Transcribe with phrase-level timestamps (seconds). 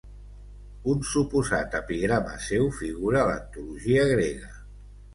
[0.93, 4.55] Un suposat epigrama seu figura a l'antologia grega.